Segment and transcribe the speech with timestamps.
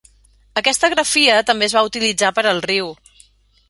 [0.61, 2.95] Aquesta grafia també es va utilitzar per al riu.